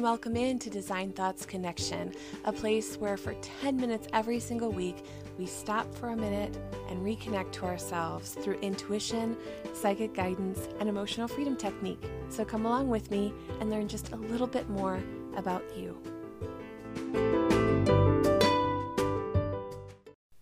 [0.00, 2.14] and welcome in to Design Thoughts Connection,
[2.46, 5.04] a place where for 10 minutes every single week
[5.36, 9.36] we stop for a minute and reconnect to ourselves through intuition,
[9.74, 12.02] psychic guidance, and emotional freedom technique.
[12.30, 15.02] So come along with me and learn just a little bit more
[15.36, 16.00] about you.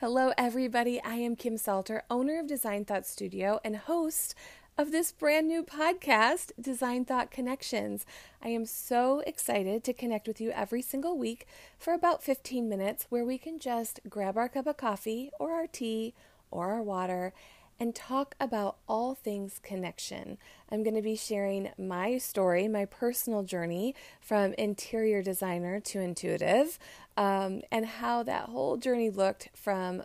[0.00, 1.00] Hello, everybody.
[1.04, 4.34] I am Kim Salter, owner of Design Thought Studio and host
[4.76, 8.04] of this brand new podcast, Design Thought Connections.
[8.42, 11.46] I am so excited to connect with you every single week
[11.78, 15.68] for about 15 minutes where we can just grab our cup of coffee or our
[15.68, 16.12] tea
[16.50, 17.32] or our water
[17.78, 20.38] and talk about all things connection.
[20.70, 26.80] I'm going to be sharing my story, my personal journey from interior designer to intuitive,
[27.16, 30.02] um, and how that whole journey looked from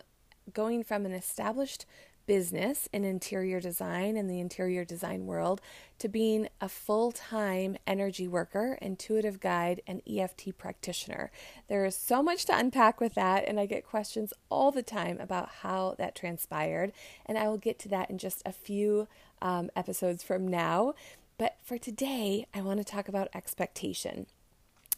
[0.52, 1.86] going from an established
[2.30, 5.60] business in interior design and the interior design world
[5.98, 11.32] to being a full time energy worker, intuitive guide, and EFT practitioner.
[11.66, 15.18] There is so much to unpack with that, and I get questions all the time
[15.18, 16.92] about how that transpired.
[17.26, 19.08] And I will get to that in just a few
[19.42, 20.94] um, episodes from now.
[21.36, 24.26] But for today, I want to talk about expectation.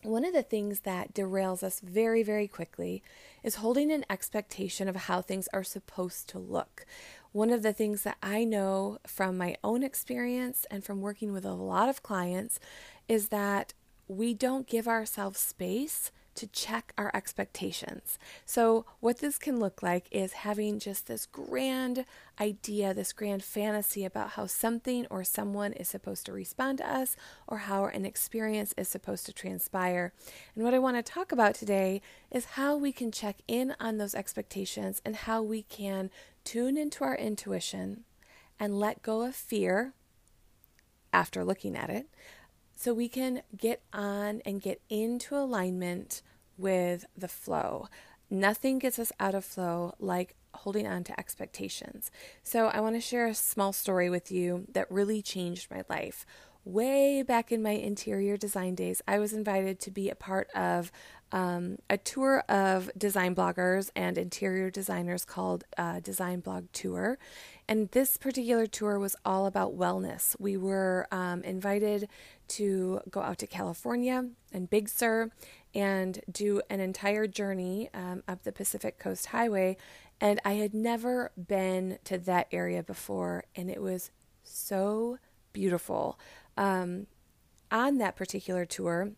[0.02, 3.04] One of the things that derails us very, very quickly
[3.44, 6.84] is holding an expectation of how things are supposed to look.
[7.30, 11.44] One of the things that I know from my own experience and from working with
[11.44, 12.58] a lot of clients
[13.08, 13.74] is that
[14.08, 18.18] we don't give ourselves space to check our expectations.
[18.46, 22.04] So, what this can look like is having just this grand
[22.40, 27.16] idea, this grand fantasy about how something or someone is supposed to respond to us
[27.46, 30.12] or how an experience is supposed to transpire.
[30.54, 33.98] And what I want to talk about today is how we can check in on
[33.98, 36.10] those expectations and how we can
[36.44, 38.04] tune into our intuition
[38.58, 39.92] and let go of fear
[41.12, 42.06] after looking at it
[42.82, 46.20] so we can get on and get into alignment
[46.58, 47.86] with the flow.
[48.28, 52.10] Nothing gets us out of flow like holding on to expectations.
[52.42, 56.26] So, I want to share a small story with you that really changed my life.
[56.64, 60.90] Way back in my interior design days, I was invited to be a part of
[61.32, 67.18] um, a tour of design bloggers and interior designers called uh, Design Blog Tour.
[67.68, 70.36] And this particular tour was all about wellness.
[70.38, 72.08] We were um, invited
[72.48, 75.30] to go out to California and Big Sur
[75.74, 79.78] and do an entire journey um, up the Pacific Coast Highway.
[80.20, 84.10] And I had never been to that area before, and it was
[84.44, 85.18] so
[85.52, 86.18] beautiful.
[86.56, 87.06] Um,
[87.70, 89.12] on that particular tour,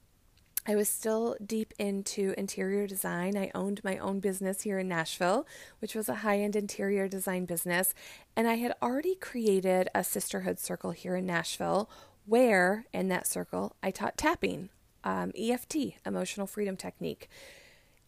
[0.67, 3.37] I was still deep into interior design.
[3.37, 5.47] I owned my own business here in Nashville,
[5.81, 7.93] which was a high end interior design business.
[8.35, 11.91] And I had already created a sisterhood circle here in Nashville
[12.25, 14.71] where, in that circle, I taught tapping,
[15.05, 17.29] um, EFT, emotional freedom technique.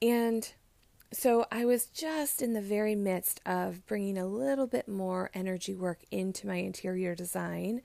[0.00, 0.50] And
[1.12, 5.74] so I was just in the very midst of bringing a little bit more energy
[5.74, 7.82] work into my interior design.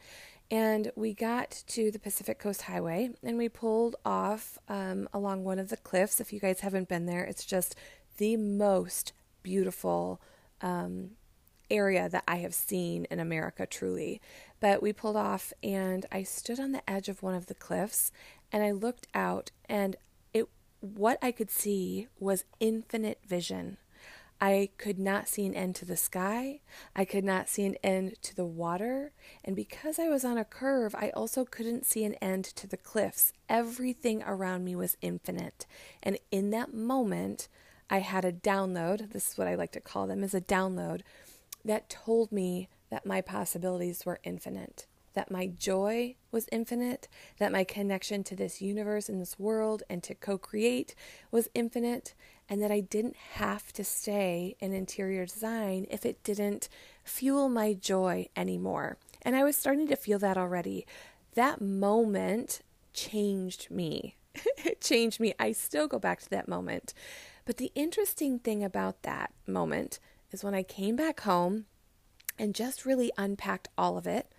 [0.52, 5.60] And we got to the Pacific Coast Highway and we pulled off um, along one
[5.60, 6.20] of the cliffs.
[6.20, 7.74] If you guys haven't been there, it's just
[8.18, 9.14] the most
[9.44, 10.22] beautiful
[10.60, 11.12] um,
[11.70, 14.20] area that I have seen in America, truly.
[14.60, 18.12] But we pulled off and I stood on the edge of one of the cliffs
[18.52, 19.96] and I looked out and
[20.34, 20.50] it
[20.82, 23.78] what I could see was infinite vision.
[24.44, 26.62] I could not see an end to the sky.
[26.96, 29.14] I could not see an end to the water.
[29.46, 32.76] And because I was on a curve, I also couldn't see an end to the
[32.76, 33.34] cliffs.
[33.48, 35.68] Everything around me was infinite.
[36.02, 37.50] And in that moment,
[37.88, 39.12] I had a download.
[39.12, 41.02] This is what I like to call them is a download
[41.64, 47.08] that told me that my possibilities were infinite that my joy was infinite,
[47.38, 50.96] that my connection to this universe and this world and to co create
[51.32, 52.14] was infinite,
[52.52, 56.68] and that I didn't have to stay in interior design if it didn't
[57.02, 58.98] fuel my joy anymore.
[59.22, 60.86] And I was starting to feel that already.
[61.36, 62.60] That moment
[62.92, 64.18] changed me.
[64.66, 65.34] it changed me.
[65.40, 66.94] I still go back to that moment.
[67.46, 70.00] But the interesting thing about that moment
[70.32, 71.68] is when I came back home
[72.38, 74.30] and just really unpacked all of it,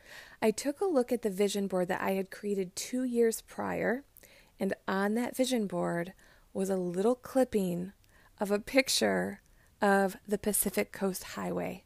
[0.43, 4.05] I took a look at the vision board that I had created two years prior,
[4.61, 6.13] and on that vision board
[6.53, 7.95] was a little clipping
[8.39, 9.41] of a picture
[9.81, 11.85] of the Pacific Coast Highway.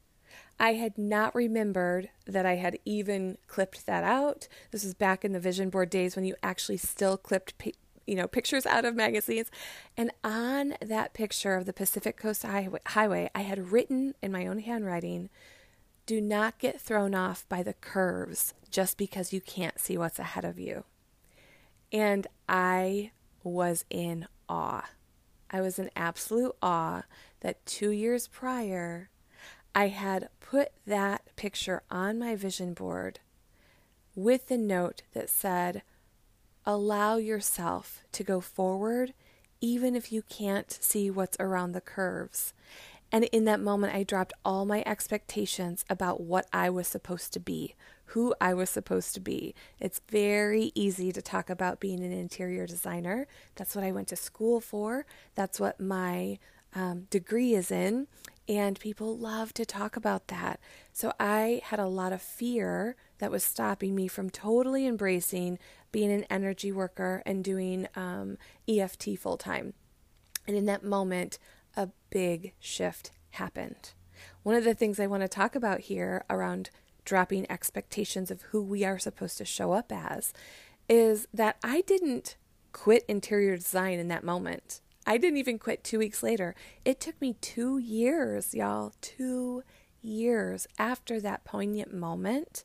[0.58, 4.48] I had not remembered that I had even clipped that out.
[4.70, 7.54] This was back in the vision board days when you actually still clipped
[8.06, 9.50] you know pictures out of magazines
[9.96, 14.60] and on that picture of the Pacific Coast Highway I had written in my own
[14.60, 15.28] handwriting
[16.06, 20.44] do not get thrown off by the curves just because you can't see what's ahead
[20.44, 20.84] of you.
[21.92, 23.10] And I
[23.42, 24.88] was in awe.
[25.50, 27.02] I was in absolute awe
[27.40, 29.10] that two years prior,
[29.74, 33.20] I had put that picture on my vision board
[34.14, 35.82] with the note that said,
[36.64, 39.14] Allow yourself to go forward
[39.60, 42.52] even if you can't see what's around the curves.
[43.12, 47.40] And in that moment, I dropped all my expectations about what I was supposed to
[47.40, 47.74] be,
[48.06, 49.54] who I was supposed to be.
[49.78, 53.26] It's very easy to talk about being an interior designer.
[53.54, 56.38] That's what I went to school for, that's what my
[56.74, 58.06] um, degree is in.
[58.48, 60.60] And people love to talk about that.
[60.92, 65.58] So I had a lot of fear that was stopping me from totally embracing
[65.90, 68.38] being an energy worker and doing um,
[68.68, 69.74] EFT full time.
[70.46, 71.38] And in that moment,
[71.76, 73.92] a big shift happened.
[74.42, 76.70] One of the things I want to talk about here around
[77.04, 80.32] dropping expectations of who we are supposed to show up as
[80.88, 82.36] is that I didn't
[82.72, 84.80] quit interior design in that moment.
[85.06, 86.54] I didn't even quit two weeks later.
[86.84, 89.62] It took me two years, y'all, two
[90.02, 92.64] years after that poignant moment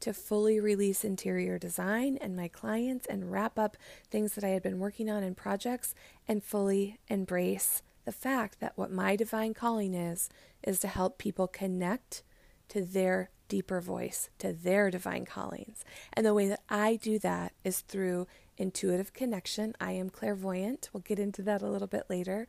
[0.00, 3.76] to fully release interior design and my clients and wrap up
[4.10, 5.94] things that I had been working on in projects
[6.26, 10.28] and fully embrace the fact that what my divine calling is,
[10.62, 12.22] is to help people connect
[12.68, 15.84] to their deeper voice, to their divine callings.
[16.14, 18.26] And the way that I do that is through
[18.56, 19.74] intuitive connection.
[19.80, 20.88] I am clairvoyant.
[20.92, 22.48] We'll get into that a little bit later.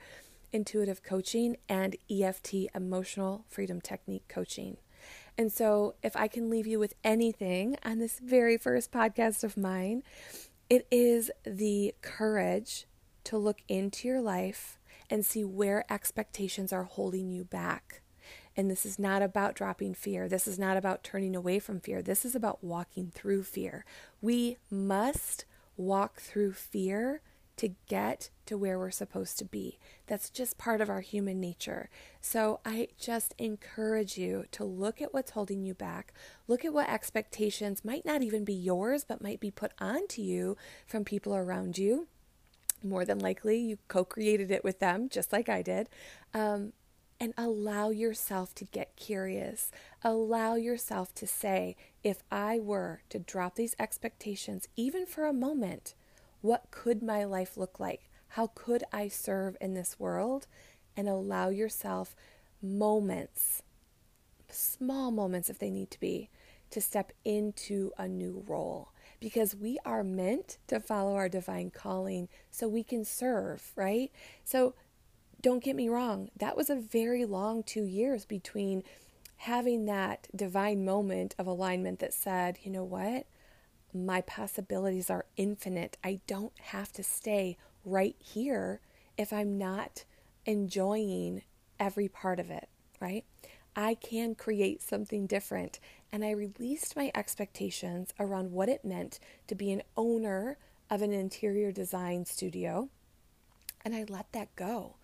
[0.54, 4.78] Intuitive coaching and EFT, emotional freedom technique coaching.
[5.38, 9.58] And so, if I can leave you with anything on this very first podcast of
[9.58, 10.04] mine,
[10.70, 12.86] it is the courage
[13.26, 14.78] to look into your life
[15.14, 18.02] and see where expectations are holding you back.
[18.58, 20.28] And this is not about dropping fear.
[20.28, 22.02] This is not about turning away from fear.
[22.02, 23.86] This is about walking through fear.
[24.24, 25.46] We must
[25.78, 27.22] walk through fear
[27.58, 29.78] to get to where we're supposed to be.
[30.08, 31.92] That's just part of our human nature.
[32.20, 36.12] So I just encourage you to look at what's holding you back.
[36.48, 40.58] Look at what expectations might not even be yours, but might be put onto you
[40.88, 42.08] from people around you.
[42.84, 45.90] More than likely, you co created it with them, just like I did.
[46.34, 46.74] Um,
[47.20, 49.72] and allow yourself to get curious.
[50.04, 55.94] Allow yourself to say, if I were to drop these expectations, even for a moment,
[56.42, 58.10] what could my life look like?
[58.30, 60.48] How could I serve in this world?
[60.98, 62.16] And allow yourself
[62.62, 63.64] moments,
[64.50, 66.30] small moments if they need to be,
[66.72, 68.93] to step into a new role.
[69.24, 74.12] Because we are meant to follow our divine calling so we can serve, right?
[74.44, 74.76] So
[75.42, 78.84] don't get me wrong, that was a very long two years between
[79.38, 83.26] having that divine moment of alignment that said, you know what?
[83.94, 85.98] my possibilities are infinite.
[86.04, 88.82] I don't have to stay right here
[89.18, 90.06] if I'm not
[90.46, 91.44] enjoying
[91.80, 92.70] every part of it,
[93.00, 93.26] right?
[93.76, 95.80] I can create something different.
[96.12, 100.58] And I released my expectations around what it meant to be an owner
[100.90, 102.90] of an interior design studio.
[103.84, 104.96] And I let that go.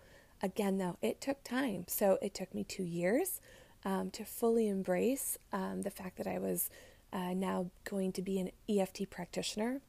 [0.42, 1.84] Again, though, it took time.
[1.88, 3.40] So it took me two years
[3.84, 6.70] um, to fully embrace um, the fact that I was
[7.12, 9.80] uh, now going to be an EFT practitioner.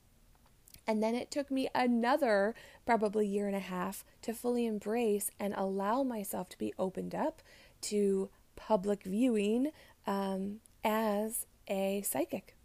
[0.87, 2.55] And then it took me another
[2.85, 7.41] probably year and a half to fully embrace and allow myself to be opened up
[7.81, 9.71] to public viewing
[10.07, 12.55] um, as a psychic,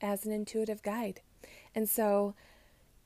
[0.00, 1.20] as an intuitive guide.
[1.74, 2.34] And so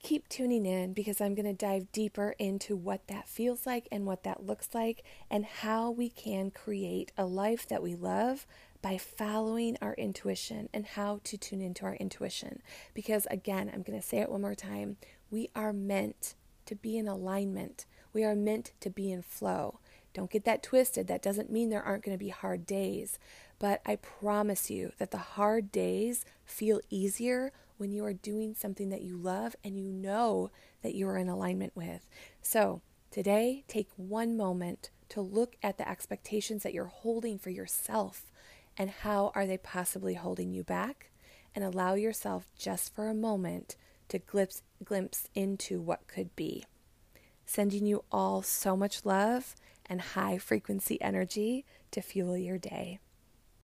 [0.02, 4.06] keep tuning in because I'm going to dive deeper into what that feels like and
[4.06, 8.46] what that looks like and how we can create a life that we love
[8.82, 12.62] by following our intuition and how to tune into our intuition.
[12.94, 14.96] Because again, I'm going to say it one more time
[15.28, 16.34] we are meant
[16.66, 19.80] to be in alignment, we are meant to be in flow.
[20.16, 21.08] Don't get that twisted.
[21.08, 23.18] That doesn't mean there aren't going to be hard days.
[23.58, 28.88] But I promise you that the hard days feel easier when you are doing something
[28.88, 32.06] that you love and you know that you are in alignment with.
[32.40, 32.80] So,
[33.10, 38.32] today, take one moment to look at the expectations that you're holding for yourself
[38.78, 41.10] and how are they possibly holding you back?
[41.54, 43.76] And allow yourself just for a moment
[44.08, 46.64] to glimpse, glimpse into what could be.
[47.44, 49.54] Sending you all so much love
[49.88, 52.98] and high frequency energy to fuel your day.